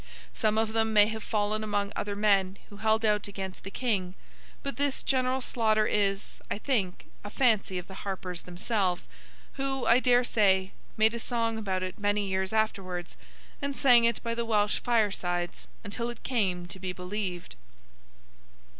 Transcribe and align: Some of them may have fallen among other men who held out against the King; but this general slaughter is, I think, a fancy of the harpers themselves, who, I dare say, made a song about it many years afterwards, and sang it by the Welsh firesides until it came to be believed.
Some 0.33 0.57
of 0.57 0.73
them 0.73 0.93
may 0.93 1.05
have 1.05 1.21
fallen 1.21 1.63
among 1.63 1.93
other 1.95 2.15
men 2.15 2.57
who 2.71 2.77
held 2.77 3.05
out 3.05 3.27
against 3.27 3.63
the 3.63 3.69
King; 3.69 4.15
but 4.63 4.75
this 4.77 5.03
general 5.03 5.41
slaughter 5.41 5.85
is, 5.85 6.41
I 6.49 6.57
think, 6.57 7.05
a 7.23 7.29
fancy 7.29 7.77
of 7.77 7.85
the 7.87 7.93
harpers 8.01 8.41
themselves, 8.41 9.07
who, 9.57 9.85
I 9.85 9.99
dare 9.99 10.23
say, 10.23 10.71
made 10.97 11.13
a 11.13 11.19
song 11.19 11.55
about 11.59 11.83
it 11.83 11.99
many 11.99 12.27
years 12.27 12.51
afterwards, 12.51 13.15
and 13.61 13.75
sang 13.75 14.05
it 14.05 14.23
by 14.23 14.33
the 14.33 14.43
Welsh 14.43 14.79
firesides 14.79 15.67
until 15.83 16.09
it 16.09 16.23
came 16.23 16.65
to 16.65 16.79
be 16.79 16.93
believed. 16.93 17.53